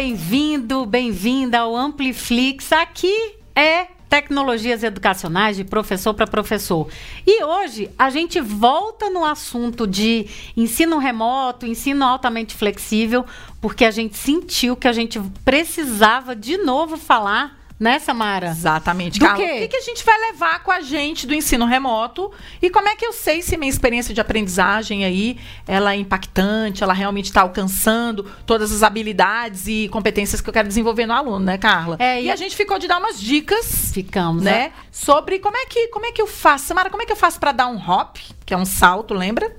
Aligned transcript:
bem-vindo, 0.00 0.86
bem-vinda 0.86 1.58
ao 1.58 1.74
Ampliflix. 1.74 2.70
Aqui 2.70 3.34
é 3.52 3.88
tecnologias 4.08 4.84
educacionais 4.84 5.56
de 5.56 5.64
professor 5.64 6.14
para 6.14 6.24
professor. 6.24 6.88
E 7.26 7.42
hoje 7.42 7.90
a 7.98 8.08
gente 8.08 8.40
volta 8.40 9.10
no 9.10 9.24
assunto 9.24 9.88
de 9.88 10.28
ensino 10.56 10.98
remoto, 10.98 11.66
ensino 11.66 12.04
altamente 12.04 12.54
flexível, 12.54 13.26
porque 13.60 13.84
a 13.84 13.90
gente 13.90 14.16
sentiu 14.16 14.76
que 14.76 14.86
a 14.86 14.92
gente 14.92 15.20
precisava 15.44 16.36
de 16.36 16.58
novo 16.58 16.96
falar 16.96 17.57
né, 17.78 17.98
Samara? 17.98 18.48
Exatamente. 18.48 19.18
Do 19.18 19.24
Carla, 19.24 19.44
quê? 19.44 19.64
O 19.64 19.68
que, 19.68 19.76
a 19.76 19.80
gente 19.80 20.04
vai 20.04 20.18
levar 20.30 20.62
com 20.62 20.70
a 20.70 20.80
gente 20.80 21.26
do 21.26 21.34
ensino 21.34 21.64
remoto 21.64 22.32
e 22.60 22.68
como 22.70 22.88
é 22.88 22.96
que 22.96 23.06
eu 23.06 23.12
sei 23.12 23.40
se 23.40 23.56
minha 23.56 23.70
experiência 23.70 24.12
de 24.12 24.20
aprendizagem 24.20 25.04
aí 25.04 25.38
ela 25.66 25.92
é 25.92 25.96
impactante, 25.96 26.82
ela 26.82 26.92
realmente 26.92 27.26
está 27.26 27.42
alcançando 27.42 28.24
todas 28.44 28.72
as 28.72 28.82
habilidades 28.82 29.66
e 29.68 29.88
competências 29.88 30.40
que 30.40 30.48
eu 30.48 30.52
quero 30.52 30.66
desenvolver 30.68 31.06
no 31.06 31.12
aluno, 31.12 31.44
né, 31.44 31.58
Carla? 31.58 31.96
É, 31.98 32.20
e... 32.20 32.26
e- 32.26 32.30
a 32.30 32.36
gente 32.36 32.56
ficou 32.56 32.78
de 32.78 32.88
dar 32.88 32.98
umas 32.98 33.20
dicas, 33.20 33.92
Ficamos, 33.92 34.42
né, 34.42 34.72
sobre 34.90 35.38
como 35.38 35.56
é 35.56 35.66
que 35.66 35.88
como 35.88 36.06
é 36.06 36.12
que 36.12 36.20
eu 36.20 36.26
faço, 36.26 36.66
Samara, 36.66 36.90
como 36.90 37.02
é 37.02 37.06
que 37.06 37.12
eu 37.12 37.16
faço 37.16 37.38
para 37.38 37.52
dar 37.52 37.68
um 37.68 37.76
hop, 37.76 38.16
que 38.44 38.52
é 38.52 38.56
um 38.56 38.64
salto, 38.64 39.14
lembra? 39.14 39.56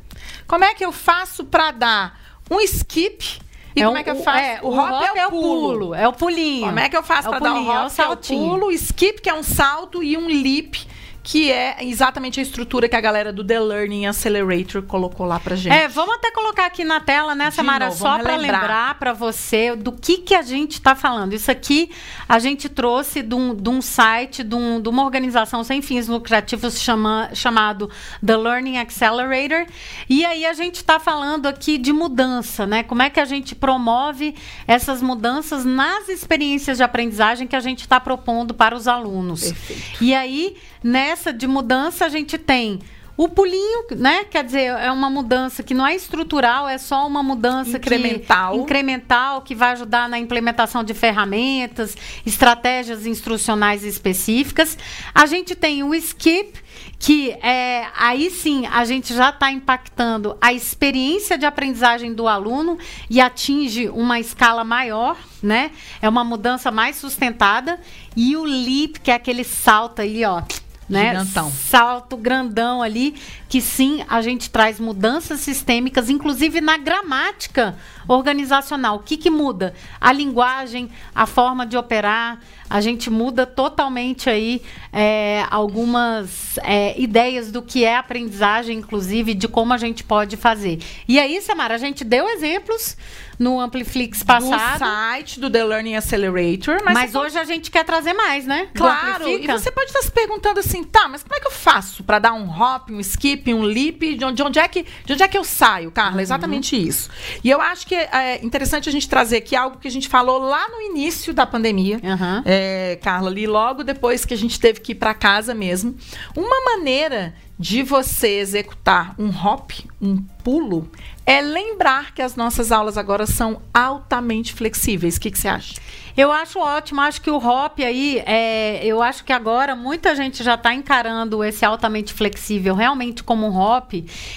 Como 0.48 0.64
é 0.64 0.74
que 0.74 0.84
eu 0.84 0.92
faço 0.92 1.46
para 1.46 1.72
dar 1.72 2.20
um 2.50 2.60
skip? 2.62 3.40
E 3.80 3.82
É 3.82 3.86
como 3.86 3.98
um- 3.98 4.00
é 4.00 4.04
que 4.04 4.10
eu 4.10 4.16
o- 4.16 4.24
faço? 4.24 4.38
é, 4.40 4.60
o 4.62 4.70
hop 4.78 5.04
é 5.16 5.28
o 5.28 5.30
pulo, 5.32 5.96
é 5.96 6.08
o 6.08 6.14
pulinho. 6.14 6.66
Como 6.68 6.80
é 6.80 6.90
que 6.90 6.98
eu 6.98 7.04
faço 7.04 7.28
É 7.28 7.30
o 7.30 7.32
para 7.32 7.40
dar 7.40 7.52
um 7.54 7.56
pulinho, 7.56 7.72
é 7.72 7.76
o 7.76 7.78
hop, 7.78 7.84
é 7.84 7.88
o 7.88 7.90
saltinho. 7.90 8.50
pulo, 8.50 8.72
skip, 8.72 9.22
que 9.22 9.30
é 9.30 9.34
um 9.34 9.44
salto, 9.44 10.04
e 10.04 10.18
um 10.18 10.28
leap, 10.28 10.76
que 11.22 11.52
é 11.52 11.78
exatamente 11.82 12.40
a 12.40 12.44
estrutura 12.44 12.88
que 12.90 12.96
a 12.96 13.02
galera 13.02 13.32
do 13.32 13.44
The 13.44 13.60
Learning 13.60 14.06
Accelerator 14.08 14.82
colocou 14.82 15.26
lá 15.26 15.40
pra 15.40 15.56
gente. 15.56 15.74
É, 15.74 15.88
vamos 15.88 16.16
até 16.16 16.32
colocar 16.32 16.66
aqui 16.66 16.84
na 16.84 17.00
tela, 17.00 17.36
né, 17.36 17.52
Samara, 17.52 17.86
novo, 17.88 17.98
só 17.98 18.18
para 18.20 18.36
lembrar 18.36 18.98
para 18.98 19.14
você 19.14 19.76
do 19.76 19.92
que, 19.92 20.18
que 20.20 20.34
a 20.34 20.42
gente 20.42 20.74
está 20.74 20.96
falando. 20.96 21.34
Isso 21.34 21.52
aqui 21.52 21.92
a 22.28 22.40
gente 22.40 22.68
trouxe 22.70 23.22
de 23.22 23.36
um, 23.36 23.54
de 23.54 23.70
um 23.70 23.82
site, 23.82 24.44
de, 24.44 24.56
um- 24.56 24.82
de 24.82 24.90
uma 24.90 25.04
organização 25.04 25.64
sem 25.64 25.82
fins 25.82 26.08
lucrativos 26.08 26.80
chama, 26.80 27.30
chamado 27.34 27.90
The 28.26 28.38
Learning 28.38 28.78
Accelerator. 28.78 29.66
E 30.10 30.26
aí 30.26 30.46
a 30.46 30.54
gente 30.54 30.76
está 30.78 31.00
falando 31.00 31.46
aqui 31.48 31.78
de 31.78 31.92
mudança, 31.94 32.66
né? 32.66 32.82
Como 32.84 33.02
é 33.02 33.10
que 33.10 33.20
a 33.20 33.26
gente 33.26 33.54
promove 33.54 34.34
essas 34.66 35.02
mudanças 35.02 35.66
nas 35.66 36.10
experiências 36.10 36.78
de 36.78 36.84
aprendizagem 36.84 37.48
que 37.48 37.56
a 37.56 37.60
gente 37.60 37.82
está 37.82 38.00
propondo 38.00 38.54
para 38.54 38.76
os 38.76 38.88
alunos. 38.88 39.44
Perfeito. 39.44 40.04
E 40.04 40.14
aí, 40.16 40.56
nessa 40.84 41.32
de 41.34 41.48
mudança, 41.48 42.06
a 42.06 42.10
gente 42.10 42.38
tem 42.38 42.80
o 43.18 43.28
pulinho, 43.28 43.84
né? 43.98 44.24
Quer 44.24 44.46
dizer, 44.46 44.64
é 44.80 44.90
uma 44.90 45.10
mudança 45.10 45.62
que 45.62 45.74
não 45.74 45.86
é 45.86 45.94
estrutural, 45.94 46.70
é 46.70 46.78
só 46.78 47.06
uma 47.06 47.22
mudança 47.22 47.78
que- 47.78 47.94
Incremental. 47.94 48.56
incremental 48.56 49.42
que 49.42 49.54
vai 49.54 49.74
ajudar 49.74 50.08
na 50.08 50.18
implementação 50.18 50.86
de 50.86 50.94
ferramentas, 50.94 51.98
estratégias 52.26 53.06
instrucionais 53.06 53.84
específicas. 53.84 54.78
A 55.14 55.26
gente 55.26 55.54
tem 55.54 55.84
o 55.84 55.94
skip, 55.96 56.58
que 56.98 57.32
é 57.44 57.88
aí 57.98 58.30
sim 58.30 58.66
a 58.68 58.86
gente 58.86 59.14
já 59.14 59.32
está 59.32 59.52
impactando 59.52 60.38
a 60.40 60.54
experiência 60.54 61.38
de 61.38 61.46
aprendizagem 61.46 62.14
do 62.14 62.26
aluno 62.26 62.78
e 63.10 63.20
atinge 63.20 63.90
uma 63.90 64.18
escala 64.18 64.64
maior, 64.64 65.18
né? 65.44 65.72
É 66.02 66.08
uma 66.08 66.24
mudança 66.24 66.72
mais 66.72 66.96
sustentada. 66.96 67.82
E 68.16 68.38
o 68.38 68.44
leap, 68.46 68.98
que 69.04 69.12
é 69.12 69.16
aquele 69.16 69.44
salto 69.44 70.02
aí, 70.02 70.24
ó. 70.24 70.42
Né? 70.90 71.10
Gigantão. 71.10 71.52
Salto 71.52 72.18
grandão 72.18 72.82
ali, 72.82 73.16
que 73.48 73.62
sim, 73.62 74.04
a 74.10 74.22
gente 74.22 74.50
traz 74.50 74.80
mudanças 74.80 75.40
sistêmicas, 75.40 76.10
inclusive 76.10 76.60
na 76.62 76.78
gramática 76.78 77.78
organizacional. 78.08 78.96
O 78.96 79.00
que, 79.00 79.16
que 79.16 79.30
muda? 79.30 79.74
A 80.02 80.12
linguagem, 80.12 80.90
a 81.14 81.28
forma 81.28 81.66
de 81.66 81.78
operar. 81.78 82.40
A 82.70 82.82
gente 82.82 83.10
muda 83.10 83.46
totalmente 83.46 84.30
aí 84.30 84.62
é, 84.94 85.44
algumas 85.50 86.58
é, 86.64 87.00
ideias 87.00 87.52
do 87.52 87.62
que 87.62 87.84
é 87.84 87.98
aprendizagem, 87.98 88.78
inclusive, 88.78 89.34
de 89.34 89.48
como 89.48 89.74
a 89.74 89.78
gente 89.78 90.04
pode 90.04 90.38
fazer. 90.38 90.80
E 91.08 91.20
aí, 91.20 91.42
Samara, 91.42 91.76
a 91.76 91.78
gente 91.78 92.04
deu 92.04 92.28
exemplos 92.30 92.96
no 93.40 93.58
Ampliflix 93.60 94.20
Do 94.20 94.26
passado. 94.26 94.80
site 94.80 95.40
do 95.40 95.50
The 95.50 95.64
Learning 95.64 95.96
Accelerator. 95.96 96.82
Mas, 96.84 96.94
Mas, 96.94 97.12
você 97.12 97.18
pode- 97.18 97.26
hoje 97.28 97.40
a 97.40 97.44
gente 97.46 97.72
quer 97.72 97.86
trazer 97.86 98.12
mais, 98.14 98.46
né? 98.46 98.68
Claro, 98.76 99.30
e 99.30 99.48
você 99.48 99.72
pode 99.72 99.88
estar 99.88 100.02
se 100.02 100.12
perguntando 100.12 100.60
assim, 100.60 100.84
tá, 100.84 101.08
mas 101.08 101.24
como 101.24 101.36
é 101.36 101.40
que 101.40 101.48
eu 101.48 101.52
faço 101.52 102.04
para 102.04 102.20
dar 102.20 102.34
um 102.34 102.50
hop, 102.50 102.90
um 102.90 103.00
skip, 103.00 103.54
um 103.54 103.62
leap? 103.62 104.18
De 104.18 104.26
onde, 104.26 104.36
de 104.36 104.44
onde 104.44 104.60
é, 104.60 104.68
que, 104.68 104.86
de 105.06 105.14
onde 105.14 105.24
é 105.24 105.28
que 105.28 105.38
eu 105.38 105.46
saio, 105.46 105.90
Carla? 105.90 106.16
Uhum. 106.16 106.20
Exatamente 106.20 106.76
isso. 106.76 107.10
E 107.42 107.50
eu 107.50 107.62
acho 107.62 107.88
que 107.88 107.96
é 107.96 108.44
interessante 108.44 108.90
a 108.90 108.92
gente 108.92 109.08
trazer 109.08 109.38
aqui 109.38 109.56
algo 109.56 109.78
que 109.78 109.88
a 109.88 109.92
gente 109.92 110.10
falou 110.10 110.40
lá 110.40 110.68
no 110.68 110.82
início 110.82 111.34
da 111.34 111.46
pandemia. 111.46 112.00
Aham. 112.04 112.44
É, 112.46 112.59
Carla, 113.02 113.30
ali 113.30 113.48
logo 113.48 113.84
depois 113.84 114.26
que 114.26 114.34
a 114.34 114.38
gente 114.38 114.60
teve 114.60 114.80
que 114.80 114.92
ir 114.94 114.96
para 114.96 115.14
casa 115.14 115.54
mesmo. 115.54 115.96
Uma 116.36 116.76
maneira 116.76 117.34
de 117.58 117.84
você 117.84 118.40
executar 118.40 119.14
um 119.20 119.30
hop, 119.30 119.72
um 120.02 120.18
pulo, 120.44 120.90
é 121.26 121.42
lembrar 121.42 122.14
que 122.14 122.22
as 122.22 122.36
nossas 122.36 122.72
aulas 122.72 122.98
agora 122.98 123.26
são 123.26 123.62
altamente 123.74 124.54
flexíveis. 124.54 125.18
O 125.18 125.20
que, 125.20 125.30
que 125.30 125.38
você 125.38 125.48
acha? 125.50 125.76
Eu 126.20 126.34
acho 126.34 126.60
ótimo, 126.60 127.00
acho 127.00 127.22
que 127.22 127.32
o 127.32 127.38
hop 127.38 127.80
aí, 127.80 128.22
é, 128.26 128.86
eu 128.86 129.02
acho 129.02 129.24
que 129.24 129.32
agora 129.32 129.74
muita 129.74 130.14
gente 130.14 130.44
já 130.44 130.56
está 130.56 130.74
encarando 130.74 131.42
esse 131.46 131.64
altamente 131.64 132.14
flexível 132.14 132.76
realmente 132.76 133.24
como 133.24 133.48
um 133.48 133.58
hop. 133.58 133.94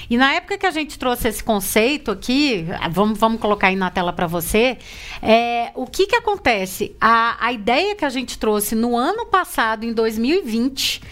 E 0.08 0.16
na 0.16 0.32
época 0.32 0.56
que 0.56 0.64
a 0.64 0.70
gente 0.70 0.96
trouxe 0.96 1.26
esse 1.26 1.42
conceito 1.42 2.12
aqui, 2.12 2.66
vamos, 2.92 3.18
vamos 3.18 3.40
colocar 3.40 3.66
aí 3.66 3.74
na 3.74 3.90
tela 3.90 4.12
para 4.12 4.28
você, 4.28 4.78
é, 5.20 5.72
o 5.74 5.84
que, 5.84 6.06
que 6.06 6.14
acontece? 6.14 6.94
A, 7.00 7.44
a 7.44 7.52
ideia 7.52 7.96
que 7.96 8.04
a 8.04 8.10
gente 8.10 8.38
trouxe 8.38 8.76
no 8.76 8.96
ano 8.96 9.26
passado, 9.26 9.84
em 9.84 9.92
2020, 9.92 11.02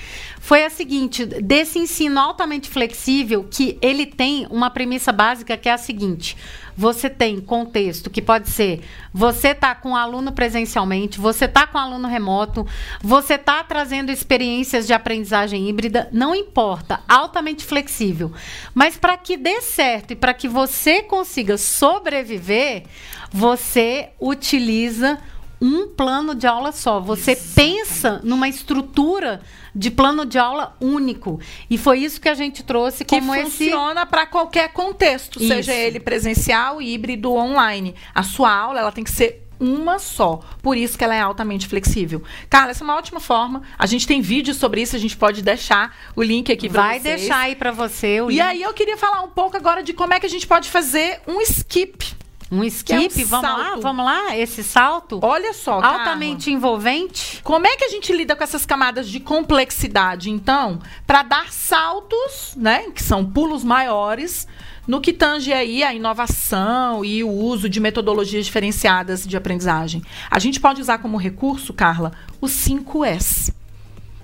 foi 0.42 0.64
a 0.64 0.70
seguinte, 0.70 1.26
desse 1.26 1.78
ensino 1.78 2.18
altamente 2.18 2.68
flexível, 2.68 3.46
que 3.48 3.78
ele 3.82 4.06
tem 4.06 4.46
uma 4.50 4.70
premissa 4.70 5.12
básica 5.12 5.54
que 5.54 5.68
é 5.68 5.72
a 5.72 5.78
seguinte: 5.78 6.34
você 6.74 7.10
tem 7.10 7.38
contexto 7.38 8.08
que 8.08 8.22
pode 8.22 8.48
ser 8.48 8.82
você 9.12 9.48
está 9.48 9.74
com 9.74 9.94
aluno 9.94 10.32
presencialmente, 10.32 11.20
você 11.20 11.44
está 11.44 11.66
com 11.66 11.76
aluno 11.76 12.08
remoto, 12.08 12.66
você 13.02 13.34
está 13.34 13.62
trazendo 13.62 14.10
experiências 14.10 14.86
de 14.86 14.94
aprendizagem 14.94 15.68
híbrida, 15.68 16.08
não 16.10 16.34
importa, 16.34 17.00
altamente 17.06 17.64
flexível. 17.64 18.32
Mas 18.74 18.96
para 18.96 19.18
que 19.18 19.36
dê 19.36 19.60
certo 19.60 20.12
e 20.12 20.16
para 20.16 20.32
que 20.32 20.48
você 20.48 21.02
consiga 21.02 21.58
sobreviver, 21.58 22.84
você 23.30 24.08
utiliza 24.18 25.18
um 25.60 25.88
plano 25.88 26.34
de 26.34 26.46
aula 26.46 26.72
só. 26.72 26.98
Você 27.00 27.36
pensa 27.36 28.20
numa 28.24 28.48
estrutura 28.48 29.40
de 29.74 29.90
plano 29.90 30.24
de 30.24 30.38
aula 30.38 30.74
único. 30.80 31.38
E 31.68 31.76
foi 31.76 31.98
isso 32.00 32.20
que 32.20 32.28
a 32.28 32.34
gente 32.34 32.62
trouxe 32.62 33.04
que 33.04 33.14
como 33.18 33.34
esse 33.34 33.64
funciona 33.66 34.06
para 34.06 34.26
qualquer 34.26 34.72
contexto, 34.72 35.38
Isso. 35.38 35.48
seja 35.48 35.72
ele 35.74 36.00
presencial, 36.00 36.80
híbrido 36.80 37.30
ou 37.30 37.38
online. 37.38 37.94
A 38.14 38.22
sua 38.22 38.52
aula 38.52 38.80
ela 38.80 38.90
tem 38.92 39.04
que 39.04 39.10
ser 39.12 39.46
uma 39.60 39.98
só. 39.98 40.40
Por 40.62 40.74
isso 40.76 40.96
que 40.96 41.04
ela 41.04 41.14
é 41.14 41.20
altamente 41.20 41.68
flexível. 41.68 42.22
Carla, 42.48 42.70
essa 42.70 42.82
é 42.82 42.84
uma 42.86 42.96
ótima 42.96 43.20
forma. 43.20 43.60
A 43.78 43.84
gente 43.84 44.06
tem 44.06 44.22
vídeo 44.22 44.54
sobre 44.54 44.80
isso, 44.80 44.96
a 44.96 44.98
gente 44.98 45.16
pode 45.18 45.42
deixar 45.42 45.94
o 46.16 46.22
link 46.22 46.50
aqui 46.50 46.66
para 46.70 46.80
vai 46.82 46.98
vocês. 46.98 47.20
deixar 47.20 47.38
aí 47.40 47.54
para 47.54 47.70
você 47.70 48.22
o 48.22 48.30
E 48.30 48.34
link. 48.36 48.40
aí 48.40 48.62
eu 48.62 48.72
queria 48.72 48.96
falar 48.96 49.20
um 49.20 49.28
pouco 49.28 49.58
agora 49.58 49.82
de 49.82 49.92
como 49.92 50.14
é 50.14 50.18
que 50.18 50.24
a 50.24 50.30
gente 50.30 50.46
pode 50.46 50.70
fazer 50.70 51.20
um 51.28 51.42
skip. 51.42 52.14
Um 52.50 52.64
skip, 52.64 53.22
um 53.22 53.26
vamos 53.26 53.50
lá, 53.50 53.64
salto. 53.64 53.80
vamos 53.80 54.04
lá, 54.04 54.36
esse 54.36 54.64
salto 54.64 55.20
Olha 55.22 55.52
só, 55.52 55.80
Carla. 55.80 55.98
altamente 55.98 56.50
envolvente. 56.50 57.40
Como 57.44 57.66
é 57.66 57.76
que 57.76 57.84
a 57.84 57.88
gente 57.88 58.12
lida 58.12 58.34
com 58.34 58.42
essas 58.42 58.66
camadas 58.66 59.08
de 59.08 59.20
complexidade, 59.20 60.30
então, 60.30 60.80
para 61.06 61.22
dar 61.22 61.52
saltos, 61.52 62.54
né, 62.56 62.90
que 62.90 63.02
são 63.02 63.24
pulos 63.24 63.62
maiores, 63.62 64.48
no 64.86 65.00
que 65.00 65.12
tange 65.12 65.52
aí 65.52 65.84
a 65.84 65.94
inovação 65.94 67.04
e 67.04 67.22
o 67.22 67.30
uso 67.30 67.68
de 67.68 67.78
metodologias 67.78 68.44
diferenciadas 68.44 69.24
de 69.24 69.36
aprendizagem? 69.36 70.02
A 70.28 70.38
gente 70.40 70.58
pode 70.58 70.80
usar 70.80 70.98
como 70.98 71.16
recurso, 71.16 71.72
Carla, 71.72 72.12
o 72.40 72.46
5S. 72.46 73.54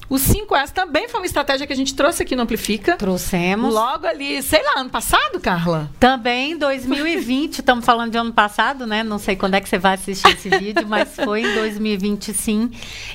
O 0.08 0.14
5S 0.14 0.70
também 0.70 1.08
foi 1.08 1.18
uma 1.18 1.26
estratégia 1.26 1.66
que 1.66 1.72
a 1.72 1.76
gente 1.76 1.94
trouxe 1.94 2.22
aqui 2.22 2.36
no 2.36 2.42
Amplifica. 2.42 2.96
Trouxemos. 2.96 3.74
Logo 3.74 4.06
ali, 4.06 4.40
sei 4.40 4.62
lá, 4.62 4.80
ano 4.80 4.90
passado, 4.90 5.40
Carla? 5.40 5.90
Também 5.98 6.56
2020, 6.56 7.58
estamos 7.58 7.84
falando 7.84 8.12
de 8.12 8.18
ano 8.18 8.32
passado, 8.32 8.86
né? 8.86 9.02
Não 9.02 9.18
sei 9.18 9.34
quando 9.34 9.54
é 9.54 9.60
que 9.60 9.68
você 9.68 9.78
vai 9.78 9.94
assistir 9.94 10.28
esse 10.28 10.48
vídeo, 10.48 10.86
mas 10.86 11.16
foi 11.16 11.40
em 11.40 11.54
2020 11.54 12.32
sim. 12.32 12.70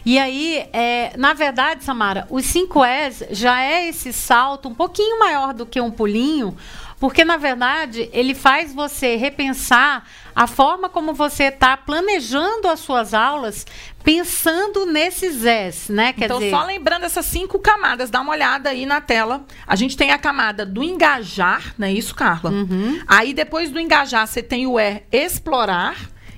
E 0.05 0.19
aí, 0.19 0.65
é, 0.73 1.13
na 1.17 1.33
verdade, 1.33 1.83
Samara, 1.83 2.27
os 2.29 2.43
5S 2.43 3.27
já 3.31 3.61
é 3.61 3.87
esse 3.87 4.11
salto 4.11 4.67
um 4.67 4.73
pouquinho 4.73 5.17
maior 5.17 5.53
do 5.53 5.65
que 5.65 5.79
um 5.79 5.89
pulinho, 5.89 6.57
porque 7.01 7.25
na 7.25 7.35
verdade 7.35 8.11
ele 8.13 8.35
faz 8.35 8.71
você 8.71 9.15
repensar 9.15 10.05
a 10.35 10.45
forma 10.45 10.87
como 10.87 11.15
você 11.15 11.45
está 11.45 11.75
planejando 11.75 12.67
as 12.67 12.79
suas 12.79 13.15
aulas, 13.15 13.65
pensando 14.03 14.85
nesses 14.85 15.43
S, 15.43 15.91
né? 15.91 16.13
Quer 16.13 16.25
então, 16.25 16.37
dizer, 16.37 16.51
só 16.51 16.63
lembrando 16.63 17.03
essas 17.03 17.25
cinco 17.25 17.57
camadas, 17.57 18.11
dá 18.11 18.21
uma 18.21 18.31
olhada 18.31 18.69
aí 18.69 18.85
na 18.85 19.01
tela. 19.01 19.43
A 19.65 19.75
gente 19.75 19.97
tem 19.97 20.11
a 20.11 20.19
camada 20.19 20.63
do 20.63 20.83
engajar, 20.83 21.73
não 21.75 21.87
é 21.87 21.91
isso, 21.91 22.13
Carla? 22.13 22.51
Uhum. 22.51 23.01
Aí, 23.07 23.33
depois 23.33 23.71
do 23.71 23.79
engajar, 23.79 24.27
você 24.27 24.43
tem 24.43 24.67
o 24.67 24.79
E, 24.79 25.01
explorar. 25.11 25.95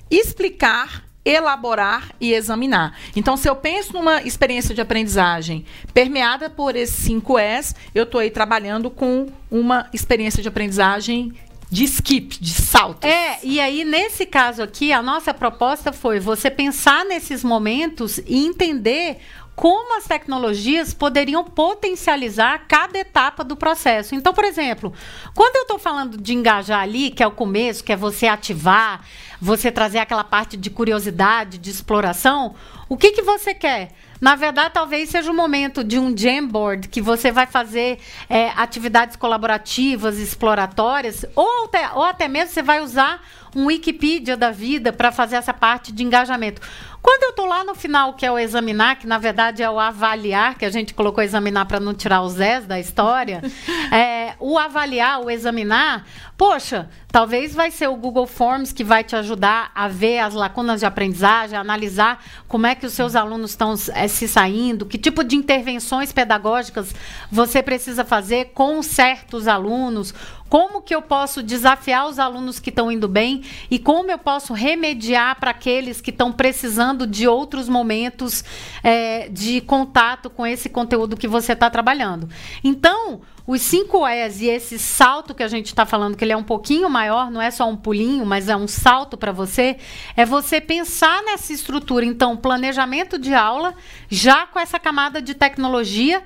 explicar 0.10 1.04
elaborar 1.26 2.10
e 2.20 2.34
examinar. 2.34 2.98
Então, 3.16 3.38
se 3.38 3.50
eu 3.50 3.56
penso 3.56 3.94
numa 3.94 4.22
experiência 4.24 4.76
de 4.76 4.82
aprendizagem 4.82 5.66
permeada 5.94 6.50
por 6.50 6.76
esses 6.76 6.96
cinco 6.96 7.38
S, 7.38 7.76
eu 7.96 8.04
estou 8.04 8.20
aí 8.20 8.30
trabalhando 8.30 8.90
com 8.90 9.28
uma 9.50 9.88
experiência 9.94 10.42
de 10.42 10.50
aprendizagem 10.50 11.34
de 11.74 11.86
skip, 11.86 12.38
de 12.40 12.54
salto. 12.54 13.04
É, 13.04 13.40
e 13.42 13.60
aí 13.60 13.84
nesse 13.84 14.28
caso 14.28 14.62
aqui, 14.62 14.94
a 14.94 15.02
nossa 15.02 15.34
proposta 15.34 15.92
foi 15.92 16.20
você 16.20 16.52
pensar 16.52 17.04
nesses 17.04 17.44
momentos 17.44 18.20
e 18.28 18.46
entender 18.46 19.18
como 19.56 19.98
as 19.98 20.06
tecnologias 20.06 20.94
poderiam 20.94 21.44
potencializar 21.44 22.66
cada 22.68 22.98
etapa 23.00 23.44
do 23.44 23.56
processo. 23.56 24.16
Então, 24.16 24.34
por 24.34 24.44
exemplo, 24.44 24.94
quando 25.34 25.56
eu 25.56 25.62
estou 25.64 25.80
falando 25.80 26.18
de 26.18 26.34
engajar 26.34 26.82
ali, 26.82 27.10
que 27.10 27.24
é 27.24 27.28
o 27.28 27.32
começo, 27.32 27.84
que 27.84 27.92
é 27.92 27.96
você 27.96 28.28
ativar, 28.28 29.06
você 29.44 29.70
trazer 29.70 30.00
aquela 30.00 30.24
parte 30.24 30.56
de 30.56 30.70
curiosidade, 30.70 31.58
de 31.58 31.70
exploração, 31.70 32.56
o 32.88 32.96
que, 32.96 33.12
que 33.12 33.22
você 33.22 33.54
quer? 33.54 33.92
Na 34.22 34.38
verdade, 34.38 34.74
talvez 34.74 35.10
seja 35.10 35.30
o 35.30 35.34
momento 35.36 35.84
de 35.84 36.00
um 36.00 36.16
Jamboard 36.18 36.88
que 36.88 37.02
você 37.02 37.30
vai 37.30 37.46
fazer 37.46 38.00
é, 38.30 38.52
atividades 38.56 39.18
colaborativas, 39.18 40.18
exploratórias, 40.18 41.26
ou 41.36 41.66
até, 41.66 41.90
ou 41.92 42.04
até 42.04 42.30
mesmo 42.30 42.54
você 42.54 42.64
vai 42.64 42.82
usar 42.82 43.22
um 43.54 43.66
Wikipedia 43.66 44.38
da 44.38 44.50
vida 44.50 44.94
para 44.94 45.12
fazer 45.12 45.36
essa 45.36 45.54
parte 45.54 45.92
de 45.92 46.04
engajamento. 46.04 46.62
Quando 47.04 47.24
eu 47.24 47.30
estou 47.32 47.46
lá 47.46 47.66
no 47.66 47.76
final, 47.76 48.14
que 48.14 48.26
é 48.26 48.32
o 48.32 48.40
examinar, 48.40 48.96
que 48.96 49.06
na 49.06 49.18
verdade 49.18 49.62
é 49.62 49.70
o 49.70 49.78
avaliar, 49.78 50.58
que 50.58 50.64
a 50.64 50.70
gente 50.70 50.94
colocou 50.94 51.22
examinar 51.22 51.66
para 51.66 51.78
não 51.78 51.94
tirar 51.94 52.22
os 52.22 52.40
S 52.40 52.66
da 52.66 52.80
história, 52.80 53.42
é, 53.92 54.36
o 54.40 54.58
avaliar, 54.58 55.20
o 55.20 55.30
examinar, 55.30 56.08
poxa, 56.38 56.90
talvez 57.12 57.54
vai 57.54 57.72
ser 57.72 57.90
o 57.90 57.98
Google 57.98 58.26
Forms 58.26 58.72
que 58.72 58.86
vai 58.86 59.04
te 59.04 59.18
ajudar 59.18 59.70
a 59.76 59.90
ver 59.90 60.20
as 60.20 60.34
lacunas 60.34 60.80
de 60.80 60.86
aprendizagem, 60.86 61.58
a 61.58 61.62
analisar 61.62 62.24
como 62.48 62.68
é 62.68 62.74
que 62.74 62.86
os 62.86 62.94
seus 62.94 63.18
alunos 63.18 63.52
estão 63.52 63.74
é, 63.94 64.08
se 64.08 64.26
saindo, 64.26 64.86
que 64.86 64.98
tipo 64.98 65.26
de 65.26 65.36
intervenções 65.36 66.14
pedagógicas 66.14 66.96
você 67.30 67.62
precisa 67.62 68.06
fazer 68.06 68.52
com 68.54 68.82
certos 68.82 69.46
alunos, 69.46 70.14
como 70.54 70.84
que 70.84 70.94
eu 70.94 71.02
posso 71.02 71.42
desafiar 71.42 72.08
os 72.08 72.20
alunos 72.20 72.60
que 72.60 72.70
estão 72.70 72.92
indo 72.92 73.08
bem 73.08 73.42
e 73.72 73.80
como 73.80 74.12
eu 74.12 74.20
posso 74.20 74.54
remediar 74.54 75.40
para 75.40 75.50
aqueles 75.50 76.00
que 76.00 76.12
estão 76.12 76.32
precisando 76.32 76.93
de 76.96 77.28
outros 77.28 77.68
momentos 77.68 78.44
é, 78.84 79.28
de 79.30 79.62
contato 79.62 80.30
com 80.30 80.46
esse 80.46 80.70
conteúdo 80.70 81.18
que 81.18 81.28
você 81.28 81.54
está 81.54 81.70
trabalhando. 81.70 82.30
Então, 82.64 83.22
os 83.46 83.62
5 83.62 84.08
Es 84.08 84.40
e 84.40 84.48
esse 84.48 84.80
salto 84.80 85.36
que 85.36 85.44
a 85.44 85.50
gente 85.50 85.66
está 85.66 85.86
falando, 85.86 86.16
que 86.16 86.24
ele 86.24 86.32
é 86.32 86.38
um 86.38 86.44
pouquinho 86.44 86.90
maior, 86.90 87.30
não 87.30 87.42
é 87.42 87.52
só 87.52 87.68
um 87.68 87.76
pulinho, 87.76 88.26
mas 88.26 88.48
é 88.48 88.56
um 88.56 88.70
salto 88.70 89.18
para 89.18 89.34
você, 89.34 89.78
é 90.16 90.26
você 90.26 90.62
pensar 90.62 91.22
nessa 91.24 91.52
estrutura. 91.52 92.06
Então, 92.06 92.38
planejamento 92.38 93.20
de 93.20 93.34
aula, 93.34 93.76
já 94.10 94.48
com 94.48 94.60
essa 94.60 94.80
camada 94.80 95.22
de 95.22 95.34
tecnologia, 95.34 96.24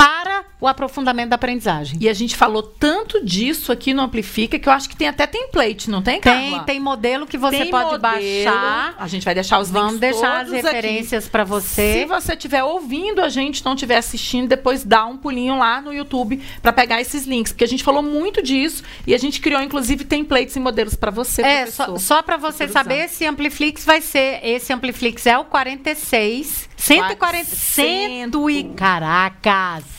para 0.00 0.46
o 0.58 0.66
aprofundamento 0.66 1.28
da 1.28 1.36
aprendizagem. 1.36 1.98
E 2.00 2.08
a 2.08 2.14
gente 2.14 2.34
falou 2.34 2.62
tanto 2.62 3.22
disso 3.22 3.70
aqui 3.70 3.92
no 3.92 4.00
Amplifica 4.00 4.58
que 4.58 4.66
eu 4.66 4.72
acho 4.72 4.88
que 4.88 4.96
tem 4.96 5.06
até 5.06 5.26
template, 5.26 5.90
não 5.90 6.00
tem, 6.00 6.18
Carla? 6.18 6.40
Tem, 6.40 6.64
tem 6.64 6.80
modelo 6.80 7.26
que 7.26 7.36
você 7.36 7.58
tem 7.58 7.70
pode 7.70 7.84
modelo, 7.84 8.00
baixar. 8.00 8.94
A 8.98 9.06
gente 9.06 9.24
vai 9.26 9.34
deixar 9.34 9.58
os 9.58 9.70
Vamos 9.70 9.94
links 9.94 10.00
deixar 10.00 10.40
as 10.40 10.50
referências 10.50 11.28
para 11.28 11.44
você. 11.44 12.00
Se 12.00 12.04
você 12.06 12.32
estiver 12.32 12.64
ouvindo 12.64 13.20
a 13.20 13.28
gente, 13.28 13.62
não 13.62 13.74
estiver 13.74 13.98
assistindo, 13.98 14.48
depois 14.48 14.84
dá 14.84 15.04
um 15.04 15.18
pulinho 15.18 15.58
lá 15.58 15.82
no 15.82 15.92
YouTube 15.92 16.42
para 16.62 16.72
pegar 16.72 16.98
esses 16.98 17.26
links, 17.26 17.52
porque 17.52 17.64
a 17.64 17.68
gente 17.68 17.84
falou 17.84 18.02
muito 18.02 18.42
disso 18.42 18.82
e 19.06 19.14
a 19.14 19.18
gente 19.18 19.38
criou 19.38 19.60
inclusive 19.60 20.04
templates 20.04 20.56
e 20.56 20.60
modelos 20.60 20.94
para 20.94 21.10
você, 21.10 21.42
É, 21.42 21.66
só, 21.66 21.98
só 21.98 22.22
para 22.22 22.38
você 22.38 22.66
saber, 22.68 23.04
esse 23.04 23.26
Ampliflix 23.26 23.84
vai 23.84 24.00
ser, 24.00 24.40
esse 24.42 24.72
Ampliflix 24.72 25.26
é 25.26 25.38
o 25.38 25.44
46 25.44 26.70
140. 26.80 27.44
Cento 27.44 28.48
e 28.48 28.64
caracas! 28.64 29.89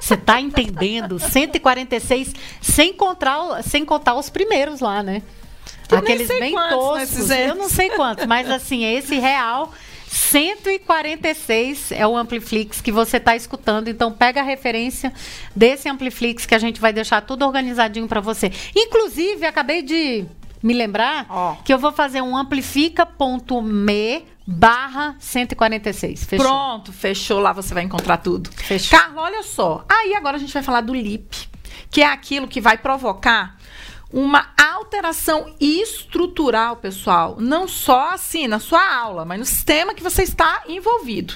Você 0.00 0.14
está 0.14 0.40
entendendo? 0.40 1.18
146, 1.18 2.34
sem 2.60 2.92
contar, 2.92 3.62
sem 3.62 3.84
contar 3.84 4.14
os 4.14 4.30
primeiros 4.30 4.80
lá, 4.80 5.02
né? 5.02 5.22
Eu 5.90 5.98
Aqueles 5.98 6.28
bem 6.28 6.54
toscos. 6.54 7.30
Eu 7.30 7.54
não 7.54 7.68
sei 7.68 7.90
quantos, 7.90 8.26
mas 8.26 8.50
assim, 8.50 8.84
esse 8.84 9.18
real. 9.18 9.72
146 10.08 11.92
é 11.92 12.06
o 12.06 12.16
Ampliflix 12.16 12.80
que 12.80 12.92
você 12.92 13.16
está 13.16 13.34
escutando. 13.34 13.88
Então, 13.88 14.12
pega 14.12 14.40
a 14.40 14.44
referência 14.44 15.12
desse 15.54 15.88
Ampliflix 15.88 16.46
que 16.46 16.54
a 16.54 16.58
gente 16.58 16.80
vai 16.80 16.92
deixar 16.92 17.20
tudo 17.22 17.44
organizadinho 17.44 18.06
para 18.06 18.20
você. 18.20 18.50
Inclusive, 18.74 19.44
acabei 19.44 19.82
de 19.82 20.24
me 20.62 20.72
lembrar 20.72 21.26
oh. 21.28 21.62
que 21.62 21.74
eu 21.74 21.78
vou 21.78 21.92
fazer 21.92 22.22
um 22.22 22.36
amplifica.me 22.36 24.24
barra 24.46 25.16
146. 25.18 26.24
Fechou. 26.24 26.46
Pronto, 26.46 26.92
fechou. 26.92 27.40
Lá 27.40 27.52
você 27.52 27.74
vai 27.74 27.82
encontrar 27.82 28.18
tudo. 28.18 28.50
Fechou. 28.52 28.98
Carla, 28.98 29.22
olha 29.22 29.42
só. 29.42 29.84
Aí 29.88 30.14
agora 30.14 30.36
a 30.36 30.40
gente 30.40 30.52
vai 30.52 30.62
falar 30.62 30.82
do 30.82 30.94
LIP, 30.94 31.48
que 31.90 32.02
é 32.02 32.06
aquilo 32.06 32.46
que 32.46 32.60
vai 32.60 32.78
provocar 32.78 33.58
uma 34.12 34.48
alteração 34.56 35.52
estrutural, 35.60 36.76
pessoal. 36.76 37.36
Não 37.40 37.66
só 37.66 38.10
assim 38.10 38.46
na 38.46 38.60
sua 38.60 38.94
aula, 38.96 39.24
mas 39.24 39.38
no 39.38 39.44
sistema 39.44 39.94
que 39.94 40.02
você 40.02 40.22
está 40.22 40.62
envolvido. 40.68 41.34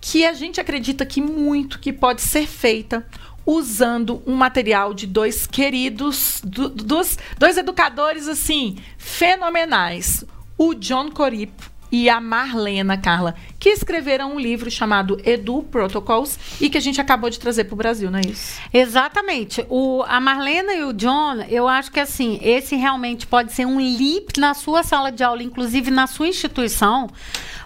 Que 0.00 0.24
a 0.24 0.32
gente 0.32 0.60
acredita 0.60 1.04
que 1.04 1.20
muito 1.20 1.78
que 1.78 1.92
pode 1.92 2.22
ser 2.22 2.46
feita 2.46 3.06
usando 3.44 4.22
um 4.26 4.34
material 4.34 4.94
de 4.94 5.06
dois 5.06 5.46
queridos, 5.46 6.40
do, 6.44 6.68
dos 6.68 7.18
dois 7.38 7.56
educadores 7.56 8.28
assim 8.28 8.78
fenomenais, 8.96 10.24
o 10.56 10.74
John 10.74 11.10
Corip 11.10 11.52
e 11.90 12.08
a 12.08 12.20
Marlena 12.20 12.96
Carla, 12.96 13.34
que 13.58 13.70
escreveram 13.70 14.34
um 14.34 14.40
livro 14.40 14.70
chamado 14.70 15.20
Edu 15.24 15.62
Protocols 15.62 16.38
e 16.60 16.68
que 16.68 16.78
a 16.78 16.80
gente 16.80 17.00
acabou 17.00 17.30
de 17.30 17.38
trazer 17.38 17.64
para 17.64 17.74
o 17.74 17.76
Brasil, 17.76 18.10
não 18.10 18.18
é 18.18 18.22
isso? 18.26 18.60
Exatamente. 18.72 19.64
O, 19.68 20.02
a 20.06 20.20
Marlena 20.20 20.74
e 20.74 20.84
o 20.84 20.92
John, 20.92 21.42
eu 21.48 21.66
acho 21.66 21.90
que 21.90 22.00
assim, 22.00 22.38
esse 22.42 22.76
realmente 22.76 23.26
pode 23.26 23.52
ser 23.52 23.66
um 23.66 23.78
leap 23.78 24.38
na 24.38 24.54
sua 24.54 24.82
sala 24.82 25.10
de 25.10 25.22
aula, 25.22 25.42
inclusive 25.42 25.90
na 25.90 26.06
sua 26.06 26.28
instituição, 26.28 27.08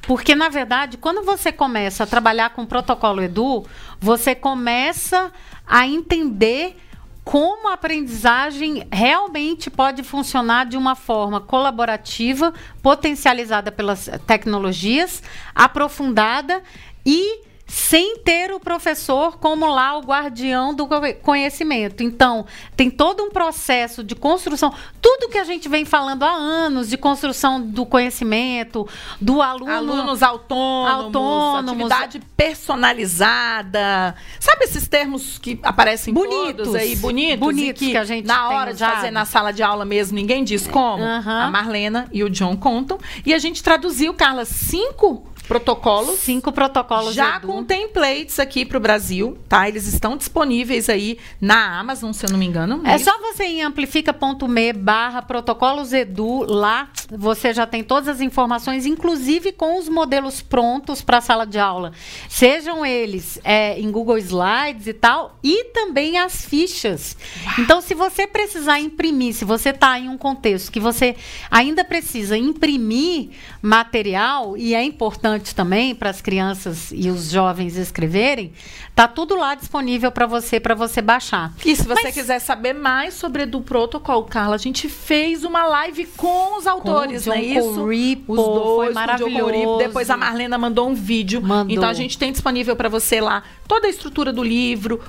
porque 0.03 0.35
na 0.35 0.49
verdade, 0.49 0.97
quando 0.97 1.23
você 1.23 1.53
começa 1.53 2.05
a 2.05 2.07
trabalhar 2.07 2.51
com 2.51 2.63
o 2.63 2.67
protocolo 2.67 3.23
Edu, 3.23 3.65
você 4.01 4.35
começa 4.35 5.33
a 5.67 5.87
entender 5.87 6.77
como 7.25 7.69
a 7.69 7.75
aprendizagem 7.75 8.87
realmente 8.91 9.71
pode 9.71 10.03
funcionar 10.03 10.67
de 10.67 10.77
uma 10.77 10.95
forma 10.95 11.41
colaborativa, 11.41 12.53
potencializada 12.83 13.71
pelas 13.71 14.11
tecnologias, 14.27 15.23
aprofundada 15.55 16.63
e 17.07 17.43
sem 17.73 18.19
ter 18.19 18.53
o 18.53 18.61
professor 18.61 19.39
como 19.39 19.67
lá 19.67 19.97
o 19.97 20.03
guardião 20.03 20.75
do 20.75 20.87
conhecimento. 21.23 22.03
Então, 22.03 22.45
tem 22.77 22.91
todo 22.91 23.23
um 23.23 23.31
processo 23.31 24.05
de 24.05 24.15
construção, 24.15 24.75
tudo 25.01 25.31
que 25.31 25.39
a 25.39 25.45
gente 25.45 25.71
vem 25.71 25.87
falando 25.87 26.23
há 26.23 26.33
anos 26.35 26.91
de 26.91 26.99
construção 26.99 27.63
do 27.63 27.87
conhecimento, 27.87 28.87
do 29.19 29.41
aluno 29.41 29.73
alunos 29.73 30.23
autônomos, 30.23 31.05
autônomos 31.07 31.91
atividade 31.91 32.21
personalizada. 32.37 34.17
Sabe 34.39 34.65
esses 34.65 34.87
termos 34.87 35.39
que 35.39 35.59
aparecem 35.63 36.13
bonitos 36.13 36.75
aí, 36.75 36.95
bonitos, 36.97 37.39
bonitos 37.39 37.81
que, 37.81 37.93
que, 37.93 37.97
a 37.97 38.05
gente 38.05 38.27
na 38.27 38.51
hora 38.51 38.75
de 38.75 38.81
fazer 38.81 39.11
na 39.11 39.25
sala 39.25 39.51
de 39.51 39.63
aula 39.63 39.87
mesmo, 39.87 40.15
ninguém 40.15 40.45
diz 40.45 40.67
como. 40.67 41.03
Uhum. 41.03 41.31
A 41.31 41.51
Marlena 41.51 42.07
e 42.13 42.23
o 42.23 42.29
John 42.29 42.55
contam 42.55 42.99
e 43.25 43.33
a 43.33 43.39
gente 43.39 43.63
traduziu, 43.63 44.13
Carla, 44.13 44.45
cinco 44.45 45.32
protocolos. 45.53 46.21
Cinco 46.21 46.51
protocolos. 46.51 47.15
Já 47.15 47.37
Edu. 47.37 47.47
com 47.47 47.65
templates 47.65 48.39
aqui 48.39 48.65
para 48.65 48.79
o 48.79 48.81
Brasil, 48.81 49.37
tá? 49.49 49.69
Eles 49.69 49.87
estão 49.87 50.17
disponíveis 50.17 50.89
aí 50.89 51.19
na 51.41 51.79
Amazon, 51.79 52.13
se 52.13 52.25
eu 52.25 52.31
não 52.31 52.39
me 52.39 52.47
engano. 52.47 52.81
É, 52.85 52.95
é 52.95 52.99
só 52.99 53.13
você 53.21 53.45
ir 53.45 53.59
em 53.59 53.63
amplifica.me 53.63 54.73
barra 54.73 55.21
protocolos 55.21 55.93
Edu. 55.93 56.45
Lá 56.49 56.89
você 57.11 57.53
já 57.53 57.67
tem 57.67 57.85
todas 57.85 58.09
as 58.09 58.21
informações, 58.21 58.87
inclusive 58.87 59.53
com 59.53 59.79
os 59.79 59.89
modelos 59.89 60.41
prontos 60.41 61.03
para 61.03 61.19
a 61.19 61.21
sala 61.21 61.47
de 61.47 61.59
aula. 61.59 61.93
Sejam 62.29 62.87
eles 62.87 63.39
é, 63.45 63.79
em 63.79 63.91
Google 63.91 64.17
Slides 64.19 64.87
e 64.87 64.95
tal, 64.95 65.37
e 65.43 65.65
também 65.65 66.19
as 66.19 66.45
fichas. 66.47 67.17
Uau. 67.45 67.55
Então, 67.59 67.81
se 67.81 67.95
você 67.95 68.27
precisar 68.27 68.81
imprimir, 68.81 69.35
se 69.35 69.45
você 69.45 69.71
está 69.71 69.99
em 69.99 70.09
um 70.09 70.17
contexto 70.17 70.73
que 70.73 70.81
você 70.81 71.15
ainda 71.51 71.85
precisa 71.85 72.39
imprimir 72.39 73.31
material, 73.61 74.57
e 74.57 74.75
é 74.75 74.83
importante 74.83 75.42
fonte 75.43 75.55
também 75.55 75.95
para 75.95 76.09
as 76.09 76.21
crianças 76.21 76.93
e 76.93 77.11
os 77.11 77.31
jovens 77.31 77.77
escreverem, 77.77 78.53
tá 78.95 79.09
tudo 79.09 79.35
lá 79.35 79.55
disponível 79.55 80.13
para 80.13 80.27
você 80.27 80.61
para 80.61 80.75
você 80.75 81.03
baixar. 81.03 81.53
E 81.65 81.75
se 81.75 81.83
você 81.83 82.05
Mas, 82.05 82.15
quiser 82.15 82.39
saber 82.39 82.73
mais 82.73 83.15
sobre 83.15 83.45
do 83.45 83.61
protocolo, 83.61 84.25
Carla, 84.25 84.55
a 84.55 84.59
gente 84.59 84.89
fez 84.89 85.45
uma 85.45 85.67
live 85.67 86.07
com 86.17 86.57
os 86.57 86.67
autores, 86.67 87.27
não 87.27 87.35
é 87.35 87.43
isso? 87.43 87.89
Ripo, 87.89 88.33
os 88.33 88.39
dois, 88.39 88.87
foi 88.87 88.95
maravilhoso. 88.95 89.79
Depois 89.79 90.09
a 90.09 90.17
Marlena 90.17 90.57
mandou 90.57 90.89
um 90.89 90.95
vídeo. 90.95 91.43
Mandou. 91.43 91.75
Então 91.75 91.89
a 91.89 91.95
gente 91.95 92.17
tem 92.17 92.31
disponível 92.31 92.77
para 92.77 92.89
você 92.89 93.21
lá 93.21 93.43
toda 93.67 93.87
a 93.87 93.91
estrutura 93.91 94.33
do 94.33 94.43
livro. 94.43 95.01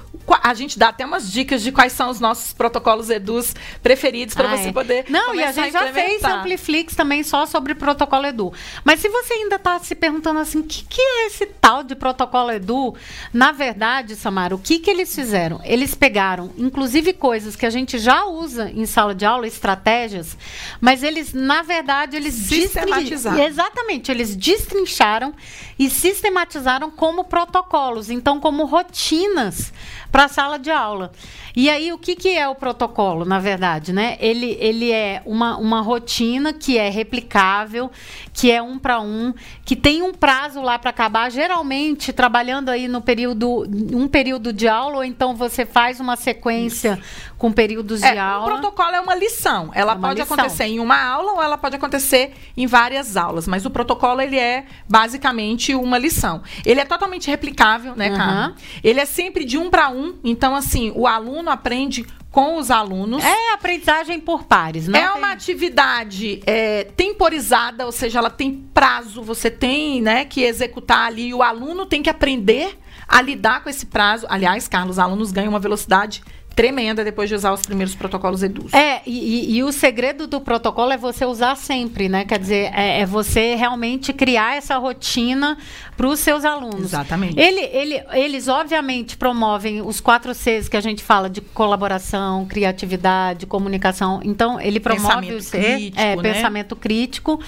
A 0.41 0.53
gente 0.53 0.79
dá 0.79 0.89
até 0.89 1.05
umas 1.05 1.31
dicas 1.31 1.61
de 1.61 1.71
quais 1.71 1.91
são 1.93 2.09
os 2.09 2.19
nossos 2.19 2.53
protocolos 2.53 3.09
Edus 3.09 3.53
preferidos 3.81 4.33
para 4.33 4.51
ah, 4.51 4.57
você 4.57 4.69
é. 4.69 4.71
poder. 4.71 5.05
Não, 5.09 5.35
e 5.35 5.43
a 5.43 5.51
gente 5.51 5.75
a 5.75 5.85
já 5.85 5.93
fez 5.93 6.23
Ampliflix 6.23 6.95
também 6.95 7.23
só 7.23 7.45
sobre 7.45 7.75
protocolo 7.75 8.25
Edu. 8.25 8.53
Mas 8.83 9.01
se 9.01 9.09
você 9.09 9.33
ainda 9.33 9.57
está 9.57 9.77
se 9.79 9.93
perguntando 9.95 10.12
assim, 10.39 10.59
o 10.59 10.63
que, 10.63 10.83
que 10.85 11.01
é 11.01 11.27
esse 11.27 11.45
tal 11.45 11.83
de 11.83 11.95
protocolo 11.95 12.51
Edu? 12.51 12.93
Na 13.31 13.51
verdade, 13.51 14.15
Samara, 14.15 14.55
o 14.55 14.59
que, 14.59 14.79
que 14.79 14.89
eles 14.89 15.13
fizeram? 15.13 15.59
Eles 15.63 15.95
pegaram, 15.95 16.51
inclusive, 16.57 17.13
coisas 17.13 17.55
que 17.55 17.65
a 17.65 17.69
gente 17.69 17.97
já 17.97 18.25
usa 18.25 18.69
em 18.69 18.85
sala 18.85 19.15
de 19.15 19.25
aula, 19.25 19.47
estratégias, 19.47 20.37
mas 20.79 21.01
eles, 21.01 21.33
na 21.33 21.61
verdade, 21.63 22.15
eles 22.15 22.33
sistematizaram. 22.33 23.43
Exatamente, 23.43 24.11
eles 24.11 24.35
destrincharam 24.35 25.33
e 25.79 25.89
sistematizaram 25.89 26.91
como 26.91 27.23
protocolos, 27.23 28.09
então 28.09 28.39
como 28.39 28.65
rotinas 28.65 29.73
para 30.13 30.25
a 30.25 30.27
sala 30.27 30.59
de 30.59 30.69
aula. 30.69 31.11
E 31.55 31.67
aí, 31.71 31.91
o 31.91 31.97
que, 31.97 32.15
que 32.15 32.29
é 32.29 32.47
o 32.47 32.53
protocolo, 32.53 33.25
na 33.25 33.39
verdade, 33.39 33.91
né? 33.91 34.15
Ele, 34.19 34.55
ele 34.59 34.91
é 34.91 35.23
uma, 35.25 35.57
uma 35.57 35.81
rotina 35.81 36.53
que 36.53 36.77
é 36.77 36.87
replicável, 36.87 37.89
que 38.31 38.51
é 38.51 38.61
um 38.61 38.77
para 38.77 39.01
um, 39.01 39.33
que 39.65 39.75
tem 39.75 40.02
um 40.03 40.13
prazo 40.13 40.61
lá 40.61 40.77
para 40.77 40.89
acabar, 40.89 41.31
geralmente 41.31 42.13
trabalhando 42.13 42.69
aí 42.69 42.87
no 42.87 43.01
período, 43.01 43.63
um 43.93 44.07
período 44.07 44.51
de 44.51 44.67
aula, 44.67 44.97
ou 44.97 45.03
então 45.03 45.35
você 45.35 45.65
faz 45.65 45.99
uma 45.99 46.15
sequência 46.15 46.99
Isso. 46.99 47.33
com 47.37 47.51
períodos 47.51 48.01
é, 48.03 48.11
de 48.11 48.17
aula. 48.17 48.45
O 48.45 48.59
protocolo 48.59 48.95
é 48.95 49.01
uma 49.01 49.15
lição. 49.15 49.71
Ela 49.73 49.93
é 49.93 49.95
uma 49.95 50.07
pode 50.09 50.19
lição. 50.19 50.35
acontecer 50.35 50.65
em 50.65 50.79
uma 50.79 51.01
aula 51.01 51.33
ou 51.33 51.43
ela 51.43 51.57
pode 51.57 51.75
acontecer 51.75 52.33
em 52.55 52.67
várias 52.67 53.15
aulas, 53.17 53.47
mas 53.47 53.65
o 53.65 53.69
protocolo 53.69 54.21
ele 54.21 54.37
é 54.37 54.65
basicamente 54.87 55.73
uma 55.73 55.97
lição. 55.97 56.41
Ele 56.65 56.79
é 56.79 56.85
totalmente 56.85 57.29
replicável, 57.29 57.95
né, 57.95 58.09
uhum. 58.09 58.53
Ele 58.83 58.99
é 58.99 59.05
sempre 59.05 59.45
de 59.45 59.57
um 59.57 59.69
para 59.69 59.89
um 59.89 60.13
então, 60.23 60.55
assim, 60.55 60.91
o 60.95 61.07
aluno 61.07 61.49
aprende 61.49 62.05
com 62.33 62.57
os 62.57 62.71
alunos. 62.71 63.23
É 63.23 63.53
aprendizagem 63.53 64.19
por 64.19 64.43
pares, 64.45 64.87
né? 64.87 64.99
É 64.99 65.07
tem... 65.07 65.17
uma 65.17 65.31
atividade 65.31 66.41
é, 66.47 66.83
temporizada, 66.83 67.85
ou 67.85 67.91
seja, 67.91 68.17
ela 68.17 68.31
tem 68.31 68.67
prazo, 68.73 69.21
você 69.21 69.51
tem 69.51 70.01
né, 70.01 70.25
que 70.25 70.41
executar 70.41 71.05
ali, 71.05 71.31
o 71.31 71.43
aluno 71.43 71.85
tem 71.85 72.01
que 72.01 72.09
aprender 72.09 72.75
a 73.07 73.21
lidar 73.21 73.61
com 73.61 73.69
esse 73.69 73.85
prazo. 73.85 74.25
Aliás, 74.27 74.67
Carlos, 74.67 74.95
os 74.95 74.99
alunos 74.99 75.31
ganham 75.31 75.49
uma 75.49 75.59
velocidade 75.59 76.23
tremenda 76.55 77.03
depois 77.03 77.29
de 77.29 77.35
usar 77.35 77.51
os 77.51 77.61
primeiros 77.61 77.95
protocolos 77.95 78.43
EDUS. 78.43 78.73
É, 78.73 79.01
e, 79.05 79.57
e, 79.57 79.63
o 79.63 79.71
segredo 79.71 80.27
do 80.27 80.39
protocolo 80.39 80.91
é 80.91 80.97
você 80.97 81.25
usar 81.25 81.55
sempre, 81.55 82.07
né? 82.07 82.25
Quer 82.25 82.39
dizer, 82.39 82.71
é, 82.73 83.01
é 83.01 83.05
você 83.05 83.55
realmente 83.55 84.13
criar 84.13 84.55
essa 84.55 84.77
rotina 84.77 85.57
para 85.97 86.07
os 86.07 86.19
seus 86.19 86.45
alunos. 86.45 86.85
Exatamente. 86.85 87.39
Ele, 87.39 87.61
ele, 87.61 88.03
eles, 88.13 88.47
obviamente, 88.47 89.17
promovem 89.17 89.81
os 89.81 89.99
quatro 89.99 90.33
Cs 90.33 90.67
que 90.69 90.77
a 90.77 90.81
gente 90.81 91.03
fala 91.03 91.29
de 91.29 91.41
colaboração, 91.41 92.45
criatividade, 92.45 93.45
comunicação. 93.45 94.19
Então, 94.23 94.59
ele 94.59 94.79
promove 94.79 95.07
pensamento 95.07 95.37
o 95.37 95.41
C, 95.41 95.59
crítico, 95.59 96.01
é, 96.01 96.15
né? 96.15 96.21
pensamento 96.21 96.75
crítico. 96.75 97.41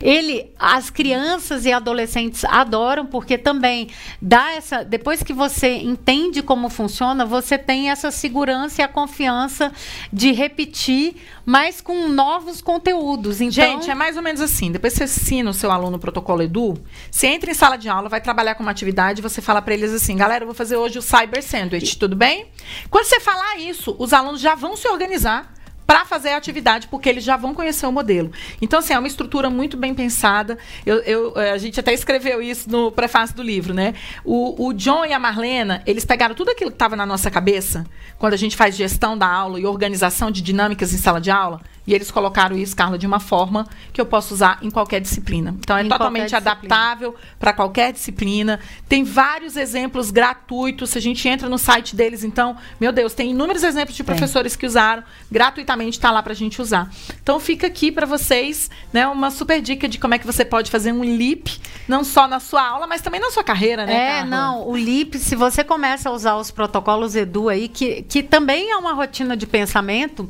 Ele, 0.00 0.50
as 0.58 0.90
crianças 0.90 1.64
e 1.64 1.72
adolescentes 1.72 2.44
adoram, 2.44 3.06
porque 3.06 3.38
também 3.38 3.88
dá 4.20 4.52
essa. 4.54 4.84
Depois 4.84 5.22
que 5.22 5.32
você 5.32 5.76
entende 5.76 6.42
como 6.42 6.68
funciona, 6.68 7.24
você 7.24 7.56
tem 7.56 7.90
essa 7.90 8.10
segurança 8.10 8.47
e 8.80 8.82
a 8.82 8.88
confiança 8.88 9.72
de 10.12 10.32
repetir, 10.32 11.16
mas 11.44 11.80
com 11.80 12.08
novos 12.08 12.60
conteúdos. 12.60 13.40
Então, 13.40 13.50
Gente, 13.50 13.90
é 13.90 13.94
mais 13.94 14.16
ou 14.16 14.22
menos 14.22 14.40
assim. 14.40 14.70
Depois 14.70 14.92
você 14.92 15.04
ensina 15.04 15.50
o 15.50 15.54
seu 15.54 15.70
aluno 15.70 15.96
o 15.96 16.00
protocolo 16.00 16.42
Edu, 16.42 16.78
você 17.10 17.26
entra 17.26 17.50
em 17.50 17.54
sala 17.54 17.76
de 17.76 17.88
aula, 17.88 18.08
vai 18.08 18.20
trabalhar 18.20 18.54
com 18.54 18.62
uma 18.62 18.72
atividade, 18.72 19.20
você 19.22 19.40
fala 19.40 19.60
para 19.60 19.74
eles 19.74 19.92
assim, 19.92 20.16
galera, 20.16 20.44
eu 20.44 20.46
vou 20.46 20.54
fazer 20.54 20.76
hoje 20.76 20.98
o 20.98 21.02
Cyber 21.02 21.42
Sandwich, 21.42 21.98
tudo 21.98 22.16
bem? 22.16 22.46
Quando 22.90 23.04
você 23.04 23.20
falar 23.20 23.56
isso, 23.56 23.96
os 23.98 24.12
alunos 24.12 24.40
já 24.40 24.54
vão 24.54 24.76
se 24.76 24.88
organizar 24.88 25.57
para 25.88 26.04
fazer 26.04 26.28
a 26.28 26.36
atividade, 26.36 26.86
porque 26.88 27.08
eles 27.08 27.24
já 27.24 27.34
vão 27.34 27.54
conhecer 27.54 27.86
o 27.86 27.90
modelo. 27.90 28.30
Então, 28.60 28.80
assim, 28.80 28.92
é 28.92 28.98
uma 28.98 29.08
estrutura 29.08 29.48
muito 29.48 29.74
bem 29.74 29.94
pensada. 29.94 30.58
Eu, 30.84 30.98
eu 30.98 31.32
eh, 31.34 31.52
a 31.52 31.56
gente 31.56 31.80
até 31.80 31.94
escreveu 31.94 32.42
isso 32.42 32.70
no 32.70 32.92
prefácio 32.92 33.34
do 33.34 33.42
livro, 33.42 33.72
né? 33.72 33.94
O, 34.22 34.66
o 34.66 34.74
John 34.74 35.06
e 35.06 35.14
a 35.14 35.18
Marlena, 35.18 35.82
eles 35.86 36.04
pegaram 36.04 36.34
tudo 36.34 36.50
aquilo 36.50 36.70
que 36.70 36.74
estava 36.74 36.94
na 36.94 37.06
nossa 37.06 37.30
cabeça, 37.30 37.86
quando 38.18 38.34
a 38.34 38.36
gente 38.36 38.54
faz 38.54 38.76
gestão 38.76 39.16
da 39.16 39.26
aula 39.26 39.58
e 39.58 39.64
organização 39.64 40.30
de 40.30 40.42
dinâmicas 40.42 40.92
em 40.92 40.98
sala 40.98 41.22
de 41.22 41.30
aula, 41.30 41.62
e 41.86 41.94
eles 41.94 42.10
colocaram 42.10 42.54
isso, 42.54 42.76
Carla, 42.76 42.98
de 42.98 43.06
uma 43.06 43.18
forma 43.18 43.66
que 43.90 43.98
eu 43.98 44.04
posso 44.04 44.34
usar 44.34 44.58
em 44.60 44.70
qualquer 44.70 45.00
disciplina. 45.00 45.56
Então, 45.58 45.74
é 45.74 45.82
em 45.82 45.88
totalmente 45.88 46.36
adaptável 46.36 47.16
para 47.38 47.54
qualquer 47.54 47.94
disciplina. 47.94 48.60
Tem 48.86 49.04
vários 49.04 49.56
exemplos 49.56 50.10
gratuitos. 50.10 50.90
Se 50.90 50.98
a 50.98 51.00
gente 51.00 51.26
entra 51.26 51.48
no 51.48 51.56
site 51.56 51.96
deles, 51.96 52.24
então, 52.24 52.58
meu 52.78 52.92
Deus, 52.92 53.14
tem 53.14 53.30
inúmeros 53.30 53.62
exemplos 53.62 53.96
de 53.96 54.04
professores 54.04 54.54
que 54.54 54.66
usaram. 54.66 55.02
Gratuitamente 55.32 55.77
está 55.86 56.10
lá 56.10 56.22
para 56.22 56.32
a 56.32 56.36
gente 56.36 56.60
usar. 56.60 56.90
Então, 57.22 57.38
fica 57.38 57.66
aqui 57.66 57.92
para 57.92 58.06
vocês 58.06 58.70
né, 58.92 59.06
uma 59.06 59.30
super 59.30 59.60
dica 59.60 59.86
de 59.86 59.98
como 59.98 60.14
é 60.14 60.18
que 60.18 60.26
você 60.26 60.44
pode 60.44 60.70
fazer 60.70 60.92
um 60.92 61.04
LIP, 61.04 61.60
não 61.86 62.02
só 62.02 62.26
na 62.26 62.40
sua 62.40 62.66
aula, 62.66 62.86
mas 62.86 63.02
também 63.02 63.20
na 63.20 63.30
sua 63.30 63.44
carreira, 63.44 63.84
né, 63.86 63.94
É, 63.94 64.08
Carla? 64.20 64.24
não. 64.30 64.66
O 64.68 64.76
LIP, 64.76 65.18
se 65.18 65.36
você 65.36 65.62
começa 65.62 66.08
a 66.08 66.12
usar 66.12 66.36
os 66.36 66.50
protocolos 66.50 67.14
Edu 67.14 67.48
aí, 67.48 67.68
que, 67.68 68.02
que 68.02 68.22
também 68.22 68.70
é 68.70 68.76
uma 68.76 68.92
rotina 68.94 69.36
de 69.36 69.46
pensamento, 69.46 70.28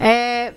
é 0.00 0.54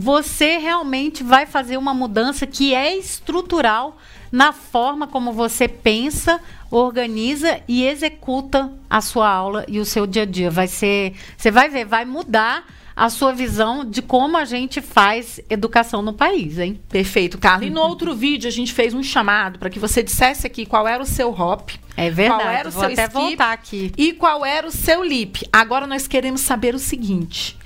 você 0.00 0.58
realmente 0.58 1.24
vai 1.24 1.44
fazer 1.44 1.76
uma 1.76 1.92
mudança 1.92 2.46
que 2.46 2.72
é 2.72 2.96
estrutural 2.96 3.96
na 4.30 4.52
forma 4.52 5.08
como 5.08 5.32
você 5.32 5.66
pensa, 5.66 6.40
organiza 6.70 7.60
e 7.66 7.86
executa 7.86 8.72
a 8.88 9.00
sua 9.00 9.28
aula 9.28 9.64
e 9.68 9.78
o 9.78 9.84
seu 9.84 10.06
dia 10.06 10.22
a 10.22 10.26
dia. 10.26 10.50
Vai 10.50 10.66
ser, 10.66 11.14
você 11.36 11.50
vai 11.50 11.68
ver, 11.68 11.84
vai 11.84 12.04
mudar 12.04 12.64
a 12.98 13.08
sua 13.08 13.32
visão 13.32 13.84
de 13.84 14.02
como 14.02 14.36
a 14.36 14.44
gente 14.44 14.80
faz 14.80 15.40
educação 15.48 16.02
no 16.02 16.12
país, 16.12 16.58
hein? 16.58 16.80
Perfeito, 16.88 17.38
Carla. 17.38 17.64
E 17.64 17.70
no 17.70 17.80
outro 17.82 18.12
vídeo 18.14 18.48
a 18.48 18.50
gente 18.50 18.72
fez 18.72 18.92
um 18.92 19.02
chamado 19.02 19.58
para 19.58 19.70
que 19.70 19.78
você 19.78 20.02
dissesse 20.02 20.46
aqui 20.46 20.66
qual 20.66 20.86
era 20.86 21.00
o 21.00 21.06
seu 21.06 21.30
hop. 21.30 21.70
É 21.96 22.10
verdade. 22.10 22.42
Qual 22.42 22.52
era 22.52 22.68
o 22.68 22.72
Vou 22.72 22.80
seu 22.82 22.92
até 22.92 23.04
skip, 23.04 23.20
voltar 23.20 23.52
aqui. 23.52 23.92
E 23.96 24.12
qual 24.12 24.44
era 24.44 24.66
o 24.66 24.70
seu 24.72 25.04
lip. 25.04 25.46
Agora 25.52 25.86
nós 25.86 26.08
queremos 26.08 26.40
saber 26.40 26.74
o 26.74 26.78
seguinte 26.78 27.56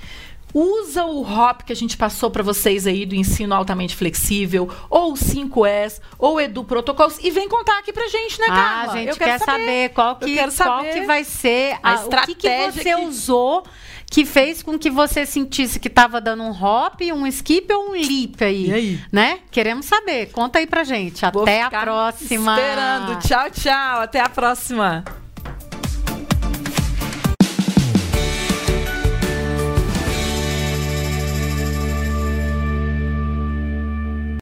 usa 0.54 1.04
o 1.04 1.23
HOP 1.23 1.64
que 1.64 1.73
a 1.73 1.76
gente 1.76 1.97
passou 1.97 2.30
para 2.30 2.42
vocês 2.42 2.87
aí 2.87 3.06
do 3.06 3.14
ensino 3.14 3.54
altamente 3.54 3.97
flexível, 3.97 4.68
ou 4.88 5.12
o 5.12 5.14
5S, 5.14 6.00
ou 6.18 6.35
o 6.35 6.40
Edu 6.40 6.64
Protocolos, 6.64 7.18
e 7.23 7.30
vem 7.30 7.49
contar 7.49 7.78
aqui 7.78 7.92
pra 7.92 8.06
gente, 8.09 8.40
né, 8.40 8.47
Carla? 8.47 8.62
Ah, 8.62 8.82
a 8.82 8.97
gente 8.97 9.09
Eu 9.09 9.16
quer 9.16 9.38
saber, 9.38 9.52
saber 9.52 9.88
qual 9.90 10.16
que, 10.16 10.37
qual 10.56 10.85
que 10.85 11.00
vai 11.02 11.25
ser 11.25 11.78
a, 11.82 11.92
a 11.92 11.94
estratégia 11.94 12.32
o 12.32 12.73
que, 12.73 12.80
que 12.80 12.82
você 12.82 12.94
que... 12.94 13.04
usou 13.04 13.64
que 14.12 14.26
fez 14.26 14.62
com 14.62 14.78
que 14.78 14.90
você 14.90 15.25
sentisse 15.25 15.80
que 15.80 15.88
estava 15.88 16.21
dando 16.21 16.42
um 16.42 16.50
hop, 16.50 17.00
um 17.14 17.26
skip 17.26 17.73
ou 17.73 17.88
um 17.88 17.92
leap 17.92 18.42
aí. 18.42 18.66
E 18.66 18.73
aí? 18.75 19.00
Né? 19.11 19.38
Queremos 19.50 19.87
saber. 19.87 20.26
Conta 20.32 20.59
aí 20.59 20.66
pra 20.66 20.85
gente. 20.85 21.25
Até 21.25 21.62
a 21.62 21.71
próxima. 21.71 22.61
Esperando. 22.61 23.18
Tchau, 23.26 23.50
tchau. 23.50 24.00
Até 24.02 24.21
a 24.21 24.28
próxima. 24.28 25.02